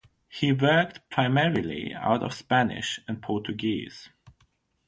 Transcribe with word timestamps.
He 0.29 0.51
worked 0.51 1.07
primarily 1.11 1.93
out 1.93 2.23
of 2.23 2.33
Spanish 2.33 2.99
and 3.07 3.21
Portuguese. 3.21 4.09